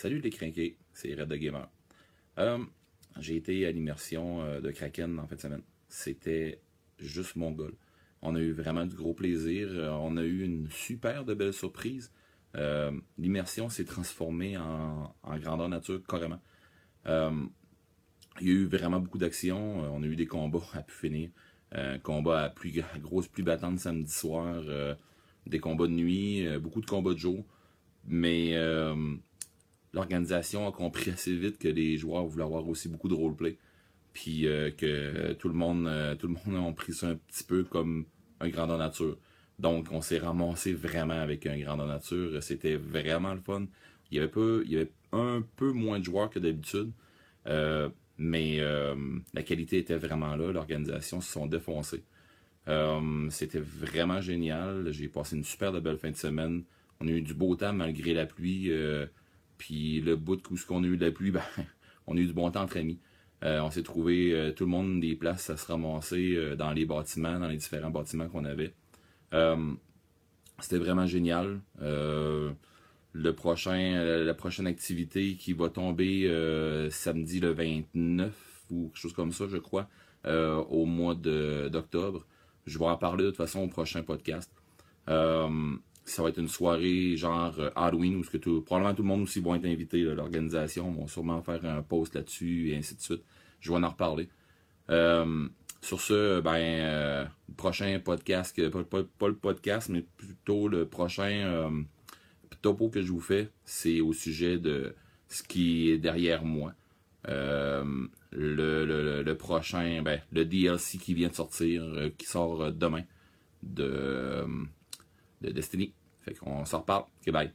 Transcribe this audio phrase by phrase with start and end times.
[0.00, 1.68] Salut les crinqués, c'est Red the Gamer.
[2.38, 2.64] Euh,
[3.18, 5.62] j'ai été à l'immersion euh, de Kraken en fin de semaine.
[5.90, 6.62] C'était
[6.98, 7.74] juste mon goal.
[8.22, 9.68] On a eu vraiment du gros plaisir.
[9.70, 12.10] Euh, on a eu une super de belle surprise.
[13.18, 16.40] L'immersion s'est transformée en, grandeur nature carrément.
[17.04, 19.80] il y a eu vraiment beaucoup d'actions.
[19.80, 21.28] on a eu des combats à pu finir.
[21.72, 22.72] Un combat à, plus,
[23.02, 24.62] grosse plus battante samedi soir.
[25.46, 26.48] des combats de nuit.
[26.56, 27.44] beaucoup de combats de jour.
[28.06, 28.56] Mais
[29.92, 33.58] l'organisation a compris assez vite que les joueurs voulaient avoir aussi beaucoup de roleplay.
[34.12, 37.44] Puis euh, que tout le monde euh, tout le monde a pris ça un petit
[37.44, 38.06] peu comme
[38.40, 39.16] un grandeur nature.
[39.58, 42.42] Donc on s'est ramassé vraiment avec un grandeur nature.
[42.42, 43.66] C'était vraiment le fun.
[44.10, 46.90] Il y avait un peu moins de joueurs que d'habitude.
[47.46, 48.58] Euh, mais
[49.32, 50.52] la qualité était vraiment là.
[50.52, 52.02] L'organisation se sont défoncés.
[53.30, 54.92] C'était vraiment génial.
[54.92, 56.64] J'ai passé une super belle fin de semaine.
[57.00, 58.70] On a eu du beau temps malgré la pluie.
[59.60, 61.42] Puis le bout de qu'on a eu de la pluie, ben,
[62.06, 62.98] on a eu du bon temps entre amis.
[63.44, 66.72] Euh, on s'est trouvé euh, tout le monde des places à se ramasser euh, dans
[66.72, 68.74] les bâtiments, dans les différents bâtiments qu'on avait.
[70.60, 71.60] C'était vraiment génial.
[73.14, 76.26] la prochaine activité qui va tomber
[76.90, 78.32] samedi le 29
[78.70, 79.88] ou quelque chose comme ça, je crois,
[80.24, 82.26] au mois d'octobre.
[82.66, 84.50] Je vais en parler de toute façon au prochain podcast
[86.10, 89.22] ça va être une soirée genre euh, Halloween où que tout, probablement tout le monde
[89.22, 90.02] aussi va être invité.
[90.02, 93.22] L'organisation va sûrement faire un post là-dessus et ainsi de suite.
[93.60, 94.28] Je vais en reparler.
[94.90, 95.48] Euh,
[95.80, 101.70] sur ce, ben, euh, le prochain podcast, pas, le podcast, mais plutôt le prochain
[102.60, 104.94] topo que je vous fais, c'est au sujet de
[105.28, 106.74] ce qui est derrière moi.
[107.26, 111.82] le, prochain, ben, le DLC qui vient de sortir,
[112.18, 113.04] qui sort demain
[113.62, 114.44] de,
[115.40, 115.92] de Destiny.
[116.22, 117.04] Fait qu'on s'en reparle.
[117.20, 117.50] Ok, bye.